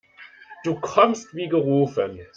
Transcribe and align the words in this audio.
Du 0.63 0.79
kommst 0.81 1.35
wie 1.35 1.47
gerufen. 1.47 2.21